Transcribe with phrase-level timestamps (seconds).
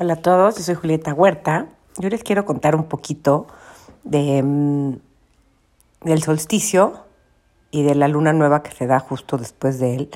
[0.00, 1.66] Hola a todos, yo soy Julieta Huerta.
[1.96, 3.48] Yo les quiero contar un poquito
[4.04, 4.92] de, mm,
[6.02, 7.00] del solsticio
[7.72, 10.10] y de la luna nueva que se da justo después de él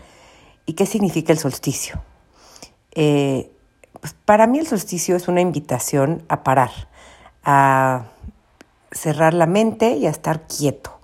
[0.66, 2.00] y qué significa el solsticio.
[2.95, 3.50] Eh,
[4.00, 6.71] pues para mí el solsticio es una invitación a parar,
[7.42, 8.04] a
[8.92, 11.01] cerrar la mente y a estar quieto.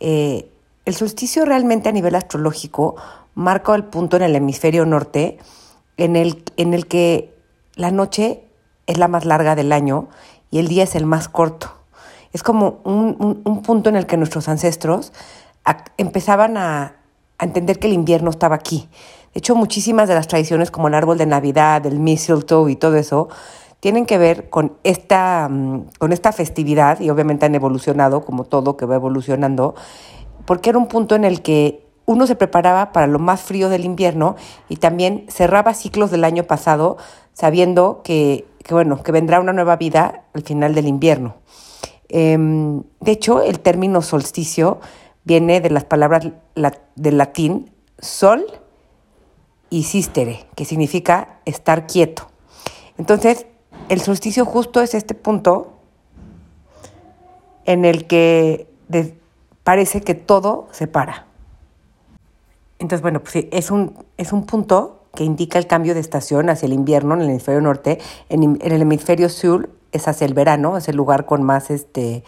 [0.00, 0.50] Eh,
[0.84, 2.96] el solsticio realmente a nivel astrológico
[3.34, 5.38] marca el punto en el hemisferio norte
[5.96, 7.33] en el, en el que
[7.76, 8.44] la noche
[8.86, 10.08] es la más larga del año
[10.50, 11.72] y el día es el más corto.
[12.32, 15.12] Es como un, punto en el que nuestros ancestros
[15.96, 16.96] empezaban a,
[17.40, 18.88] entender que el invierno estaba aquí.
[19.34, 22.96] De hecho, muchísimas de las tradiciones como el árbol de Navidad, el mistletoe y todo
[22.96, 23.28] eso,
[23.80, 28.76] tienen que ver con esta, mm, con esta festividad y obviamente han evolucionado como todo
[28.76, 29.74] que va evolucionando,
[30.46, 33.84] porque era un punto en el que uno se preparaba para lo más frío del
[33.84, 34.36] invierno
[34.68, 36.96] y también cerraba ciclos del año pasado
[37.34, 41.36] sabiendo que, bueno, que vendrá una nueva vida al final del invierno.
[42.08, 44.80] Em, de hecho, el término solsticio
[45.24, 46.28] viene de las palabras
[46.96, 48.46] del latín sol
[49.68, 52.28] y sistere, que significa estar quieto.
[52.96, 53.46] Entonces,
[53.88, 55.72] el solsticio justo es este punto
[57.64, 58.68] en el que
[59.64, 61.26] parece que todo se para.
[62.78, 66.66] Entonces, bueno, pues es un, es un punto que indica el cambio de estación hacia
[66.66, 68.00] el invierno en el hemisferio norte.
[68.28, 72.24] En, el hemisferio sur es hacia el verano, es el lugar con más, este,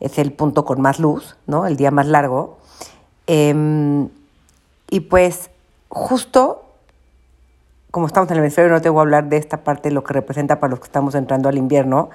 [0.00, 1.66] es el punto con más luz, ¿no?
[1.66, 2.58] El día más largo.
[3.26, 4.08] Em,
[4.90, 5.50] y pues
[5.88, 6.62] justo
[7.96, 10.60] como estamos en el hemisferio norte, voy a hablar de esta parte, lo que representa
[10.60, 12.10] para los que estamos entrando al invierno.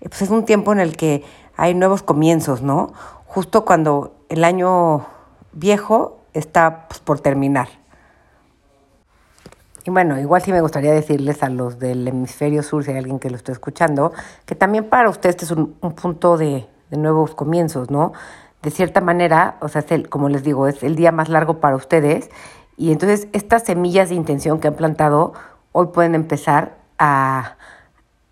[0.00, 1.22] Eh, pues es un tiempo en el que
[1.56, 2.92] hay nuevos comienzos, ¿no?
[3.26, 5.06] Justo cuando el año
[5.52, 7.68] viejo está pues, por terminar.
[9.84, 13.18] Y bueno, igual sí me gustaría decirles a los del hemisferio sur, si hay alguien
[13.18, 14.12] que lo esté escuchando,
[14.44, 18.12] que también para ustedes este es un, punto de, nuevos comienzos, ¿no?
[18.62, 21.76] De cierta manera, o sea, es como les digo, es el día más largo para
[21.76, 22.30] ustedes.
[22.76, 25.32] Y entonces estas semillas de intención que han plantado
[25.72, 27.56] hoy pueden empezar a,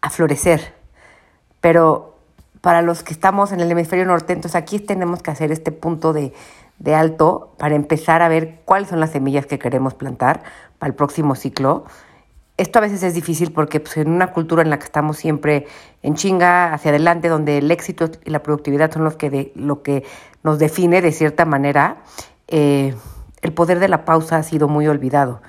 [0.02, 0.74] a florecer.
[1.60, 2.16] Pero
[2.60, 6.12] para los que estamos en el hemisferio norte, entonces aquí tenemos que hacer este punto
[6.12, 6.34] de,
[6.78, 10.42] de alto para empezar a ver cuáles son las semillas que queremos plantar
[10.78, 11.84] para el próximo ciclo.
[12.56, 15.66] Esto a veces es difícil porque pues, en una cultura en la que estamos siempre
[16.02, 19.82] en chinga hacia adelante, donde el éxito y la productividad son los que de, lo
[19.82, 20.04] que
[20.42, 21.98] nos define de cierta manera,
[22.48, 22.94] eh,
[23.42, 25.40] el poder de la pausa ha sido muy olvidado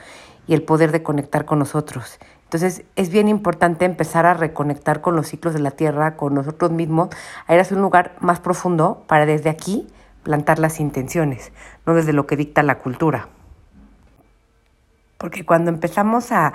[0.48, 2.20] y el poder de conectar con nosotros.
[2.44, 6.72] Entonces es bien importante empezar a reconectar con los ciclos de la Tierra, con nosotros
[6.72, 7.10] mismos,
[7.46, 9.88] a ir hacia un lugar más profundo para desde aquí
[10.24, 11.52] plantar las intenciones,
[11.86, 13.30] no desde lo que dicta la cultura.
[15.20, 16.54] Porque cuando empezamos a,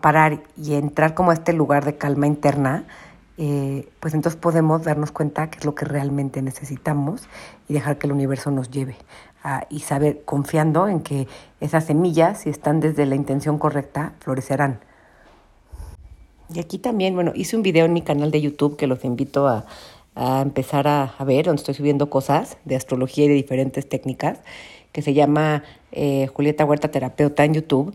[0.00, 2.84] parar y entrar como a este lugar de calma interna,
[3.36, 7.28] eh, pues entonces podemos darnos cuenta qué es lo que realmente necesitamos
[7.68, 8.96] y dejar que el universo nos lleve.
[9.68, 11.26] y saber, confiando en que
[11.60, 14.78] esas semillas, si están desde la intención correcta, florecerán.
[16.54, 19.48] Y aquí también, bueno, hice un video en mi canal de YouTube que los invito
[19.48, 19.66] a,
[20.14, 24.40] a empezar a, ver, donde estoy subiendo cosas de astrología y de diferentes técnicas,
[24.92, 27.94] que se llama eh, Julieta Huerta Terapeuta en YouTube.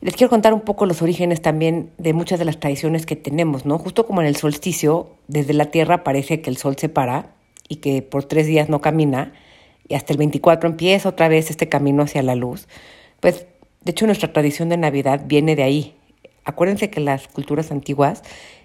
[0.00, 3.66] Les quiero contar un poco los orígenes también de muchas de las tradiciones que tenemos,
[3.66, 3.78] ¿no?
[3.78, 7.34] Justo como en el solsticio, desde la Tierra parece que el Sol se para
[7.68, 9.32] y que por tres días no camina,
[9.88, 12.66] y hasta el 24 empieza otra vez este camino hacia la luz.
[13.20, 13.46] Pues,
[13.82, 15.94] de hecho, nuestra tradición de Navidad viene de ahí.
[16.44, 18.22] Acuérdense que las culturas antiguas,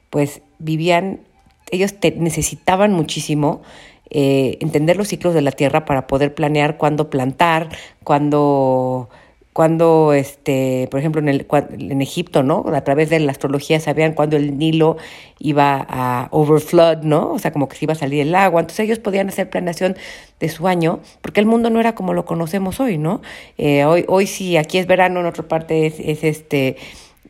[0.10, 1.27] pues, vivían
[1.72, 3.62] ellos necesitaban muchísimo
[4.10, 7.70] eh, entender los ciclos de la tierra para poder planear cuándo plantar,
[8.06, 9.10] cuándo,
[9.52, 12.64] cuando este, por ejemplo, en, el, en Egipto, ¿no?
[12.74, 14.96] A través de la astrología sabían cuándo el Nilo
[15.40, 17.34] iba a overflood, ¿no?
[17.34, 18.62] O sea, como que se iba a salir el agua.
[18.62, 19.98] Entonces ellos podían hacer planeación
[20.40, 23.22] de su año, porque el mundo no era como lo conocemos hoy, ¿no?
[23.58, 26.78] Eh, hoy, hoy sí, aquí es verano, en otra parte es, es este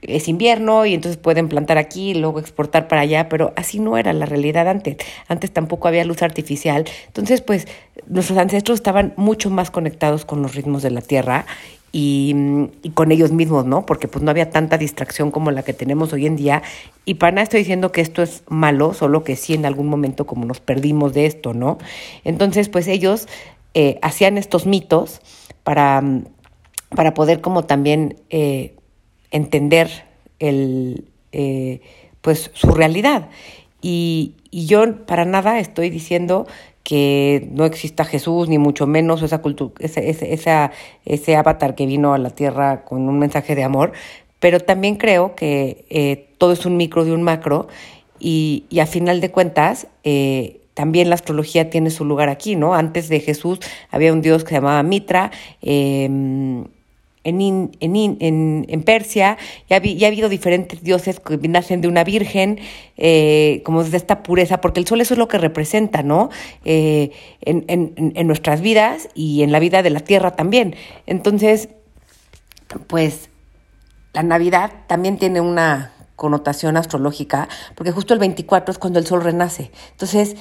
[0.01, 3.97] es invierno y entonces pueden plantar aquí y luego exportar para allá, pero así no
[3.97, 4.97] era la realidad antes.
[5.27, 6.85] Antes tampoco había luz artificial.
[7.07, 7.67] Entonces, pues
[8.07, 11.45] nuestros ancestros estaban mucho más conectados con los ritmos de la tierra
[11.91, 12.35] y,
[12.93, 13.85] con ellos mismos, ¿no?
[13.85, 16.61] Porque pues no había tanta distracción como la que tenemos hoy en día.
[17.05, 20.27] Y para nada estoy diciendo que esto es malo, solo que sí en algún momento
[20.27, 21.77] como nos perdimos de esto, ¿no?
[22.23, 23.27] Entonces, pues ellos
[23.73, 25.21] eh, hacían estos mitos
[25.63, 26.03] para,
[26.89, 28.17] para poder como también...
[28.29, 28.73] Eh,
[29.31, 30.05] entender
[30.39, 31.81] el, eh,
[32.21, 33.29] pues su realidad.
[33.81, 36.47] Y, yo para nada estoy diciendo
[36.83, 40.71] que no exista Jesús, ni mucho menos esa cultura, ese, ese,
[41.05, 43.91] ese avatar que vino a la tierra con un mensaje de amor,
[44.39, 47.67] pero también creo que eh, todo es un micro de un macro
[48.19, 52.73] y, y a final de cuentas eh, también la astrología tiene su lugar aquí, ¿no?
[52.73, 53.59] Antes de Jesús
[53.89, 55.31] había un dios que se llamaba Mitra.
[55.61, 56.07] Eh,
[57.23, 59.37] en, en, en, Persia,
[59.69, 62.59] ya, ha habido diferentes dioses que nacen de una virgen,
[62.95, 66.29] eh, como de esta pureza, porque el sol eso es lo que representa, ¿no?
[66.63, 67.11] Eh,
[67.41, 70.75] en, nuestras vidas y en la vida de la tierra también.
[71.05, 71.69] Entonces,
[72.87, 73.29] pues
[74.13, 79.21] la Navidad también tiene una connotación astrológica, porque justo el 24 es cuando el sol
[79.21, 79.71] renace.
[79.91, 80.35] Entonces,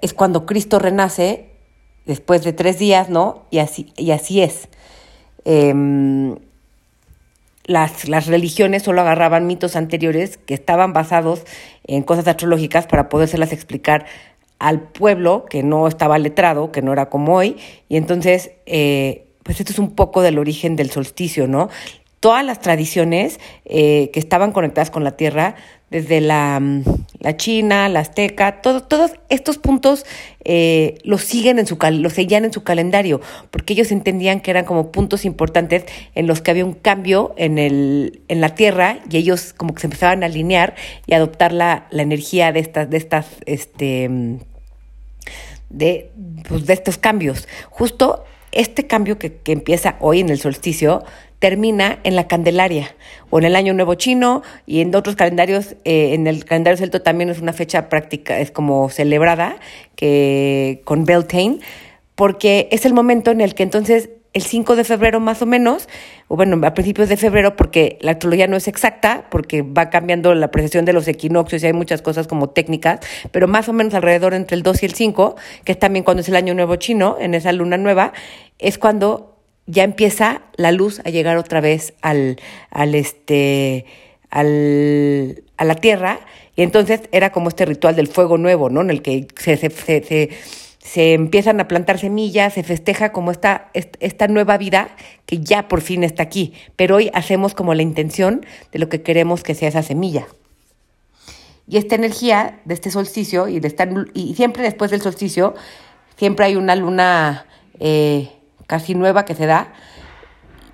[0.00, 1.50] es cuando Cristo renace
[2.06, 3.44] después de tres días, ¿no?
[3.50, 4.68] Y así, y así es.
[5.44, 6.36] Em,
[7.64, 11.44] las, las, religiones solo agarraban mitos anteriores que estaban basados
[11.86, 14.06] en cosas astrológicas para podérselas explicar
[14.58, 17.56] al pueblo que no estaba letrado, que no era como hoy,
[17.88, 21.68] y entonces, eh, pues esto es un poco del origen del solsticio, ¿no?
[22.20, 25.56] Todas las tradiciones eh, que estaban conectadas con la tierra
[25.92, 26.84] desde la, mm,
[27.20, 30.06] la China, la Azteca, todo, todos estos puntos
[30.42, 34.64] eh, los siguen en su los seguían en su calendario, porque ellos entendían que eran
[34.64, 35.84] como puntos importantes
[36.14, 39.82] en los que había un cambio en el, en la tierra, y ellos como que
[39.82, 40.74] se empezaban a alinear
[41.06, 44.38] y adoptar la, la energía de estas, de estas, este mm,
[45.68, 46.10] de,
[46.48, 47.46] pues, de estos cambios.
[47.68, 51.04] Justo este cambio que, que empieza hoy en el solsticio
[51.42, 52.94] termina en la Candelaria
[53.28, 57.02] o en el Año Nuevo Chino y en otros calendarios, eh, en el calendario celto
[57.02, 59.56] también es una fecha práctica, es como celebrada
[59.96, 61.58] que con Beltane,
[62.14, 65.88] porque es el momento en el que entonces el 5 de febrero más o menos,
[66.28, 70.36] o bueno, a principios de febrero, porque la astrología no es exacta, porque va cambiando
[70.36, 73.00] la precesión de los equinoccios y hay muchas cosas como técnicas,
[73.32, 75.34] pero más o menos alrededor entre el 2 y el 5,
[75.64, 78.12] que es también cuando es el año nuevo chino, en esa luna nueva,
[78.60, 79.31] es cuando
[79.66, 83.86] ya empieza la luz a llegar otra vez al, al este,
[84.30, 86.20] al, a la tierra,
[86.56, 88.80] y entonces era como este ritual del fuego nuevo, ¿no?
[88.80, 90.30] En el que se, se, se,
[90.78, 94.88] se empiezan a plantar semillas, se festeja como esta, esta nueva vida
[95.26, 99.02] que ya por fin está aquí, pero hoy hacemos como la intención de lo que
[99.02, 100.26] queremos que sea esa semilla.
[101.68, 105.54] Y esta energía de este solsticio, y, de estar, y siempre después del solsticio,
[106.16, 107.46] siempre hay una luna
[107.78, 108.28] eh,
[108.72, 109.70] casi nueva que se da.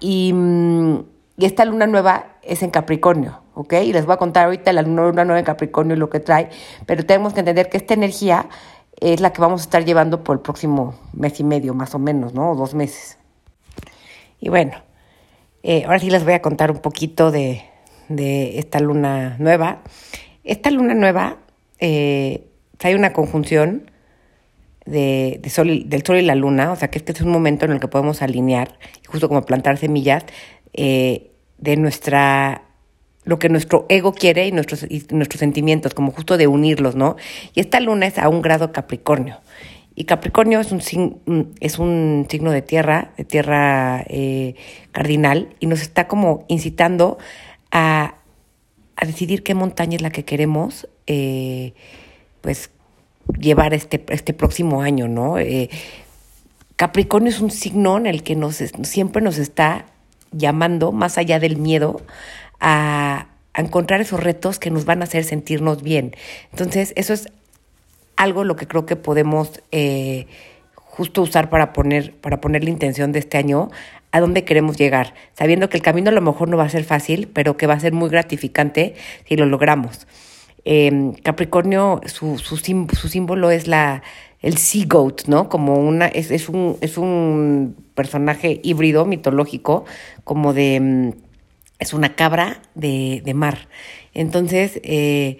[0.00, 0.98] Mm,
[1.36, 3.72] y, esta luna nueva es en Capricornio, ¿ok?
[3.82, 6.48] Y les voy a contar ahorita la luna nueva en Capricornio y lo que trae,
[6.86, 8.48] pero tenemos que entender que esta energía
[9.00, 11.98] es la que vamos a estar llevando por el próximo mes y medio, más o
[11.98, 12.52] menos, ¿no?
[12.52, 13.18] O dos meses.
[14.38, 14.74] Y bueno,
[15.64, 17.64] eh, ahora sí les voy a contar un poquito de,
[18.08, 19.82] esta luna nueva.
[20.44, 21.38] Esta luna nueva
[21.80, 22.46] eh,
[22.76, 23.90] trae una conjunción
[24.88, 27.72] de, sol, del sol y la luna, o sea que este es un momento en
[27.72, 30.24] el que podemos alinear, justo como plantar semillas,
[30.72, 32.62] eh, de nuestra
[33.24, 37.16] lo que nuestro ego quiere y nuestros, y nuestros sentimientos, como justo de unirlos, ¿no?
[37.54, 39.38] Y esta luna es a un grado Capricornio.
[39.94, 44.54] Y Capricornio es un, es un signo de tierra, de tierra eh,
[44.92, 47.18] cardinal, y nos está como incitando
[47.70, 48.14] a,
[48.96, 51.74] a, decidir qué montaña es la que queremos, eh,
[52.40, 52.70] pues
[53.38, 55.38] llevar este, este próximo año, ¿no?
[55.38, 55.70] Eh,
[56.76, 59.86] Capricornio es un signo en el que nos, siempre nos está
[60.30, 62.00] llamando, más allá del miedo,
[62.60, 66.14] a, encontrar esos retos que nos van a hacer sentirnos bien.
[66.52, 67.26] Entonces, eso es
[68.14, 70.28] algo lo que creo que podemos eh,
[70.76, 73.70] justo usar para poner, para poner la intención de este año
[74.12, 76.84] a dónde queremos llegar, sabiendo que el camino a lo mejor no va a ser
[76.84, 78.94] fácil, pero que va a ser muy gratificante
[79.26, 80.06] si lo logramos.
[80.70, 84.02] Em, Capricornio, su, su, su, símbolo es la,
[84.42, 85.48] el sea goat, ¿no?
[85.48, 89.86] Como una, es, es, un, es un personaje híbrido mitológico,
[90.24, 91.10] como de, mm,
[91.78, 93.68] es una cabra de, de mar.
[94.12, 95.38] Entonces, eh,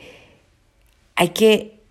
[1.14, 1.82] hay que,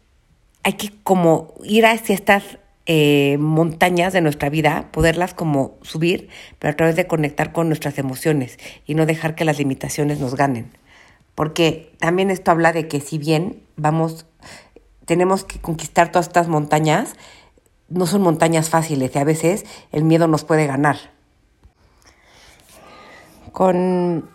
[0.64, 6.72] hay que como ir hacia estas eh, montañas de nuestra vida, poderlas como subir, pero
[6.72, 10.72] a través de conectar con nuestras emociones y no dejar que las limitaciones nos ganen
[11.38, 14.26] porque también esto habla de que si bien vamos,
[15.06, 17.16] tenemos que conquistar todas estas montañas,
[17.90, 20.98] no son montañas fáciles y a veces el miedo nos puede ganar.
[23.52, 24.28] Con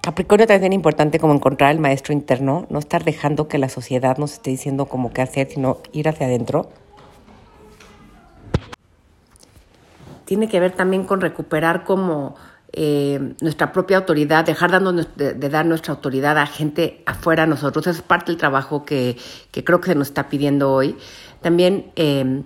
[0.00, 4.16] Capricornio también es importante como encontrar el maestro interno, no estar dejando que la sociedad
[4.18, 6.70] nos esté diciendo cómo qué hacer, sino ir hacia adentro.
[10.24, 12.36] Tiene que ver también con recuperar como
[12.76, 17.86] eh, nuestra propia autoridad, dejar dando, de, dar nuestra autoridad a gente afuera nosotros.
[17.86, 19.16] Es parte del trabajo que,
[19.52, 20.96] creo que se nos está pidiendo hoy.
[21.40, 22.42] También eh,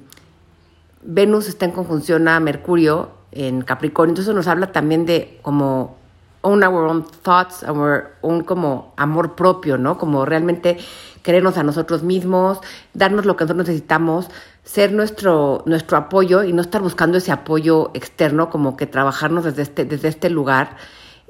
[1.02, 5.97] Venus está en conjunción a Mercurio en Capricornio, entonces nos habla también de como
[6.42, 9.97] own our own thoughts, our un como amor propio, ¿no?
[9.97, 10.78] Como realmente
[11.22, 12.58] querernos a nosotros mismos,
[12.94, 14.28] darnos lo que nosotros necesitamos,
[14.64, 19.62] ser nuestro, nuestro apoyo y no estar buscando ese apoyo externo, como que trabajarnos desde
[19.62, 20.76] este, desde este lugar.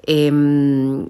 [0.02, 1.08] Em,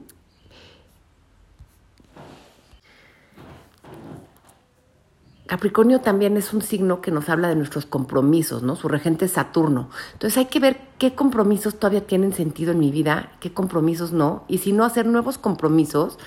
[5.49, 8.77] Capricornio también es un signo que nos habla de nuestros compromisos, ¿no?
[8.77, 9.89] Su regente es Saturno.
[10.13, 14.45] Entonces hay que ver qué compromisos todavía tienen sentido en mi vida, qué compromisos no,
[14.47, 16.19] y si no hacer nuevos compromisos,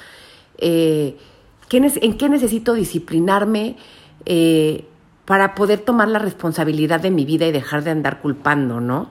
[0.57, 1.19] eh,
[1.77, 3.77] ¿en qué necesito disciplinarme
[4.25, 4.85] eh,
[5.25, 9.09] para poder tomar la responsabilidad de mi vida y dejar de andar culpando, ¿no?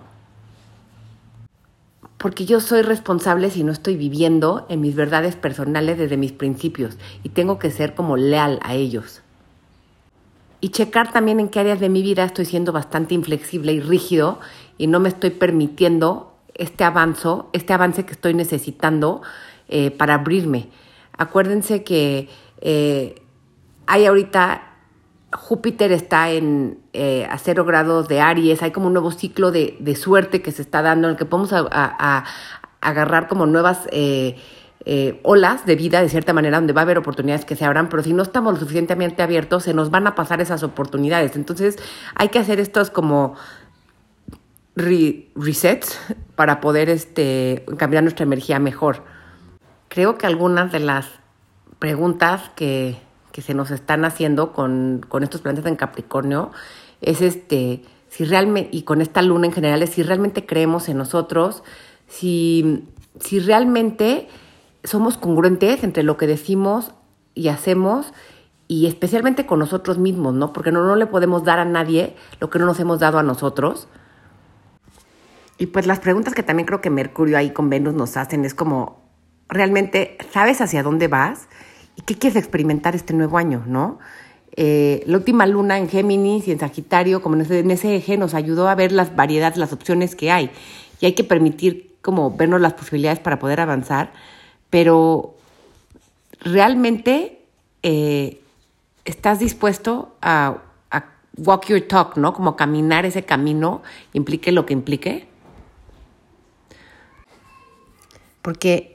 [2.19, 6.99] Porque yo soy responsable si no estoy viviendo en mis verdades personales desde mis principios
[7.23, 9.23] y tengo que ser como leal a ellos
[10.61, 14.39] y checar también en qué áreas de mi vida estoy siendo bastante inflexible y rígido
[14.79, 19.23] y no me estoy permitiendo este avance, este avance que estoy necesitando
[19.69, 20.69] eh, para abrirme.
[21.17, 22.29] Acuérdense que
[22.61, 23.23] eh,
[23.87, 24.67] hay ahorita
[25.33, 29.97] Júpiter está en eh, a cero grados de Aries, hay como un nuevo ciclo de,
[29.97, 31.53] suerte que se está dando en el que podemos
[32.81, 37.45] agarrar como nuevas eh, olas de vida de cierta manera donde va a haber oportunidades
[37.45, 40.41] que se abran, pero si no estamos lo suficientemente abiertos, se nos van a pasar
[40.41, 41.37] esas oportunidades.
[41.37, 41.77] Entonces
[42.15, 43.37] hay que hacer estos como
[44.75, 46.01] resets
[46.35, 49.05] para poder este, cambiar nuestra energía mejor.
[49.89, 51.20] Creo que algunas de las
[51.81, 52.97] preguntas que,
[53.33, 56.53] que se nos están haciendo con, con estos planetas en Capricornio
[57.01, 60.99] es este si realmente, y con esta luna en general, es si realmente creemos en
[60.99, 61.63] nosotros,
[62.09, 62.89] si,
[63.21, 64.29] si realmente
[64.83, 66.93] somos congruentes entre lo que decimos
[67.35, 68.13] y hacemos
[68.67, 70.53] y especialmente con nosotros mismos, ¿no?
[70.53, 73.23] Porque no, no le podemos dar a nadie lo que no nos hemos dado a
[73.23, 73.87] nosotros.
[75.57, 78.55] Y pues las preguntas que también creo que Mercurio ahí con Venus nos hacen es
[78.55, 79.10] como,
[79.51, 81.49] ¿realmente sabes hacia dónde vas?
[81.97, 83.99] ¿Y qué quieres experimentar este nuevo año, no?
[84.57, 88.69] Eh, la última luna en Géminis y en Sagitario, como en ese, eje, nos ayudó
[88.69, 90.51] a ver las variedades, las opciones que hay.
[91.01, 94.13] Y hay que permitir como vernos las posibilidades para poder avanzar
[94.71, 95.35] pero
[96.41, 97.43] realmente
[97.83, 98.41] eh,
[99.05, 100.63] estás dispuesto a,
[101.37, 102.35] walk your talk, ¿no?
[102.35, 105.27] Como caminar ese camino, implique lo que implique.
[108.43, 108.90] Porque,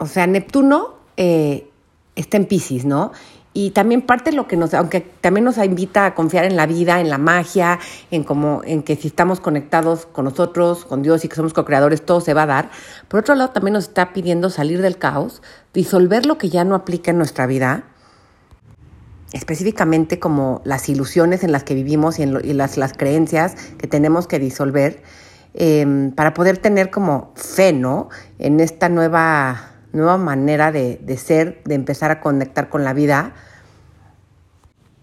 [0.00, 1.70] o sea, Neptuno eh,
[2.16, 3.12] está en Pisces, ¿no?
[3.52, 6.66] y también parte de lo que nos, aunque también nos invita a confiar en la
[6.66, 7.80] vida, en la magia,
[8.10, 12.02] en como, en que si estamos conectados con nosotros, con Dios y que somos co-creadores,
[12.02, 12.70] todo se va a dar.
[13.08, 15.42] Por otro lado, también nos está pidiendo salir del caos,
[15.74, 17.84] disolver lo que ya no aplica en nuestra vida,
[19.32, 24.38] específicamente como las ilusiones en las que vivimos y, las, las, creencias que tenemos que
[24.38, 25.02] disolver,
[25.54, 28.10] em, para poder tener como fe, ¿no?
[28.38, 33.34] En esta nueva nueva manera de, ser, de empezar a conectar con la vida,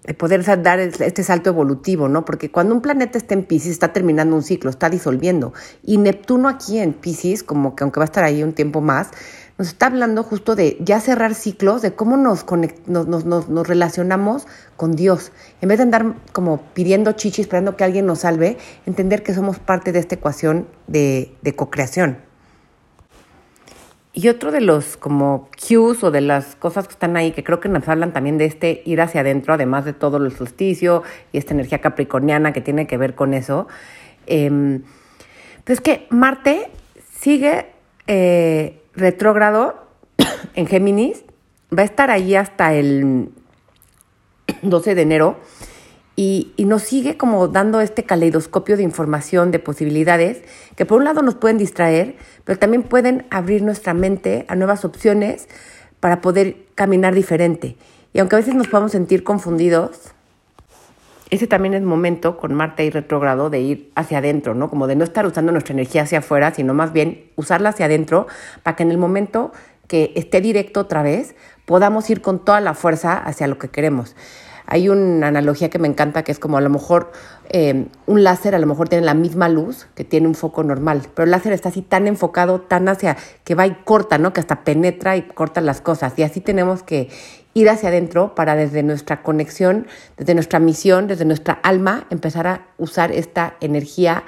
[0.04, 2.24] de poder dar este salto evolutivo, ¿no?
[2.24, 5.54] Porque cuando un planeta está en Pisces, está terminando un ciclo, está disolviendo.
[5.84, 9.10] Y Neptuno aquí en Pisces, como que aunque va a estar ahí un tiempo más,
[9.58, 12.46] nos está hablando justo de ya cerrar ciclos, de cómo nos,
[12.86, 15.32] nos, nos, nos, relacionamos con Dios.
[15.62, 19.58] En vez de andar como pidiendo chichi, esperando que alguien nos salve, entender que somos
[19.58, 22.27] parte de esta ecuación de, de co-creación.
[24.18, 27.60] Y otro de los como cues o de las cosas que están ahí, que creo
[27.60, 31.38] que nos hablan también de este ir hacia adentro, además de todo el solsticio y
[31.38, 33.68] esta energía capricorniana que tiene que ver con eso,
[34.26, 34.80] eh,
[35.66, 36.72] pues que Marte
[37.12, 37.68] sigue
[38.08, 39.86] eh, retrógrado
[40.56, 41.24] en Géminis,
[41.72, 43.30] va a estar ahí hasta el
[44.64, 45.40] 12 de enero
[46.20, 50.42] y, nos sigue como dando este caleidoscopio de información, de posibilidades,
[50.76, 54.84] que por un lado nos pueden distraer, pero también pueden abrir nuestra mente a nuevas
[54.84, 55.48] opciones
[56.00, 57.78] para poder caminar diferente.
[58.14, 60.12] Y aunque a veces nos podamos sentir confundidos,
[61.30, 64.72] ese también es momento con Marte y retrógrado de ir hacia adentro, ¿no?
[64.72, 68.26] Como de no estar usando nuestra energía hacia afuera, sino más bien usarla hacia adentro
[68.64, 69.52] para que en el momento
[69.88, 74.16] que esté directo otra vez, podamos ir con toda la fuerza hacia lo que queremos.
[74.68, 77.12] Hay una analogía que me encanta que es como a lo mejor
[77.50, 81.04] eh, un láser a lo mejor tiene la misma luz que tiene un foco normal,
[81.16, 84.34] pero el láser está así tan enfocado, tan hacia que va y corta, ¿no?
[84.34, 86.20] Que hasta penetra y corta las cosas.
[86.20, 87.10] Y así tenemos que
[87.54, 92.68] ir hacia adentro para desde nuestra conexión, desde nuestra misión, desde nuestra alma, empezar a
[92.78, 94.26] usar esta energía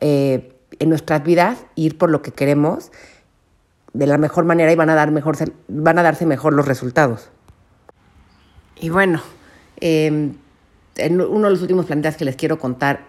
[0.00, 2.92] eh, en nuestras vidas, ir por lo que queremos
[3.94, 7.30] de la mejor manera y van a, dar mejor, van a darse mejor los resultados.
[8.76, 9.22] Y bueno,
[9.80, 10.34] Em,
[10.96, 13.06] en uno de los últimos planetas que les quiero contar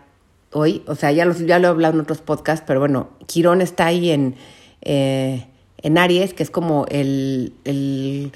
[0.51, 3.61] hoy, o sea, ya, los, ya lo he hablado en otros podcasts, pero bueno, Quirón
[3.61, 4.35] está ahí en,
[4.81, 5.47] eh,
[5.81, 8.31] en Aries, que es como el, el,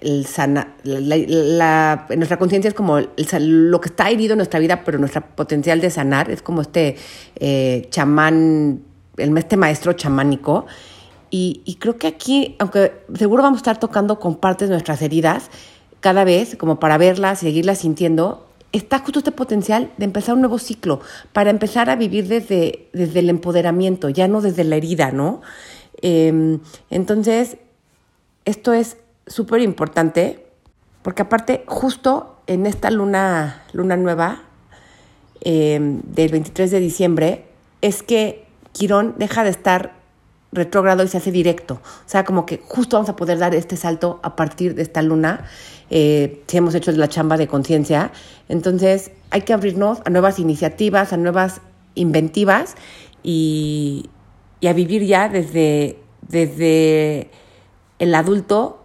[0.00, 4.98] el sana, la, nuestra conciencia es como lo que está herido en nuestra vida, pero
[4.98, 6.96] nuestro potencial de sanar es como este
[7.36, 8.82] eh, chamán,
[9.16, 10.66] el, este maestro chamánico.
[11.32, 15.00] Y, y creo que aquí, aunque seguro vamos a estar tocando con partes de nuestras
[15.00, 15.48] heridas,
[16.00, 20.40] cada vez, como para verlas y seguirlas sintiendo, está justo este potencial de empezar un
[20.40, 21.00] nuevo ciclo,
[21.32, 25.42] para empezar a vivir desde, desde el empoderamiento, ya no desde la herida, ¿no?
[26.02, 27.56] Em, entonces,
[28.44, 30.46] esto es súper importante,
[31.02, 34.42] porque aparte, justo en esta luna, luna nueva
[35.40, 37.44] em, del 23 de diciembre,
[37.80, 39.99] es que Quirón deja de estar
[40.52, 41.74] retrógrado y se hace directo.
[41.74, 45.02] O sea, como que justo vamos a poder dar este salto a partir de esta
[45.02, 45.44] luna,
[45.90, 48.12] eh, si hemos hecho la chamba de conciencia.
[48.48, 51.60] Entonces, hay que abrirnos a nuevas iniciativas, a nuevas
[51.94, 52.74] inventivas
[53.22, 54.10] y,
[54.66, 57.30] a vivir ya desde, desde
[57.98, 58.84] el adulto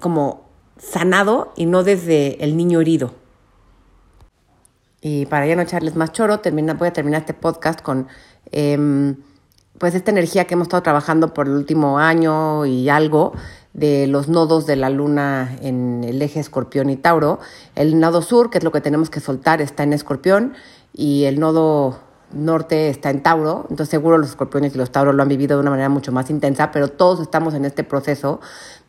[0.00, 3.14] como sanado y no desde el niño herido.
[5.02, 8.06] Y para ya no echarles más choro, termina, voy a terminar este podcast con...
[8.52, 9.16] Em,
[9.80, 13.32] pues esta energía que hemos estado trabajando por el último año y algo
[13.72, 17.38] de los nodos de la luna en el eje escorpión y tauro.
[17.74, 20.52] El nodo sur, que es lo que tenemos que soltar, está en escorpión
[20.92, 21.98] y el nodo
[22.30, 25.62] norte está en Tauro, entonces seguro los escorpiones y los tauros lo han vivido de
[25.62, 28.40] una manera mucho más intensa, pero todos estamos en este proceso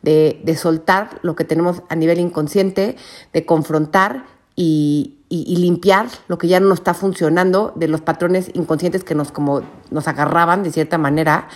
[0.02, 2.96] de, de soltar lo que tenemos a nivel inconsciente,
[3.32, 9.02] de confrontar y, y, limpiar lo que ya no está funcionando de los patrones inconscientes
[9.02, 11.48] que nos, como, nos agarraban de cierta manera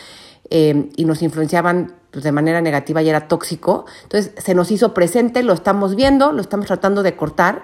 [0.49, 3.85] eh, y nos influenciaban pues, de manera negativa y era tóxico.
[4.05, 7.63] Entonces se nos hizo presente, lo estamos viendo, lo estamos tratando de cortar.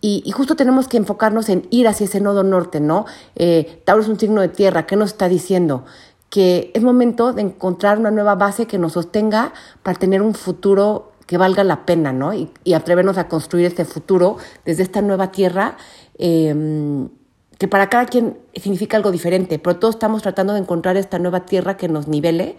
[0.00, 3.06] Y, justo tenemos que enfocarnos en ir hacia ese nodo norte, ¿no?
[3.34, 5.84] Eh, Tauro es un signo de tierra, ¿qué nos está diciendo?
[6.28, 11.11] Que es momento de encontrar una nueva base que nos sostenga para tener un futuro
[11.26, 12.32] que valga la pena, ¿no?
[12.34, 15.76] Y, atrevernos a construir este futuro desde esta nueva tierra,
[16.18, 17.08] em,
[17.58, 21.46] que para cada quien significa algo diferente, pero todos estamos tratando de encontrar esta nueva
[21.46, 22.56] tierra que nos nivele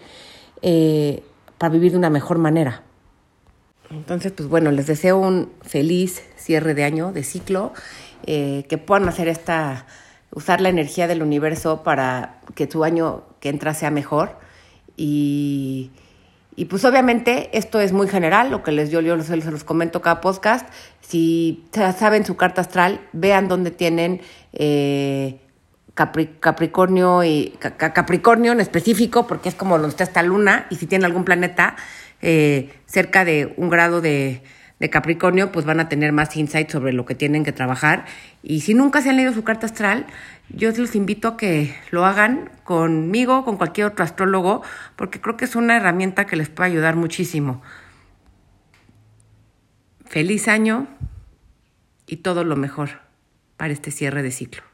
[0.62, 1.24] eh,
[1.58, 2.84] para vivir de una mejor manera.
[3.90, 7.74] Entonces, pues bueno, les deseo un feliz cierre de año, de ciclo,
[8.26, 9.86] eh, que puedan hacer esta,
[10.32, 14.38] usar la energía del universo para que tu año que entra sea mejor
[14.96, 15.92] y
[16.56, 20.02] y pues obviamente esto es muy general, lo que les yo, yo se los comento
[20.02, 20.68] cada podcast.
[21.02, 24.22] Si saben su carta astral, vean dónde tienen
[24.54, 25.40] eh,
[25.96, 31.06] Capricornio y Capricornio en específico, porque es como donde está esta luna, y si tienen
[31.06, 31.76] algún planeta
[32.22, 34.42] eh, cerca de un grado de,
[34.80, 38.06] de Capricornio, pues van a tener más insight sobre lo que tienen que trabajar.
[38.42, 40.08] Y si nunca se han leído su carta astral,
[40.54, 44.62] yo los invito a que lo hagan conmigo, con cualquier otro astrólogo,
[44.96, 47.62] porque creo que es una herramienta que les puede ayudar muchísimo.
[50.06, 50.88] Feliz año
[52.06, 53.02] y todo lo mejor
[53.58, 54.73] para este cierre de ciclo.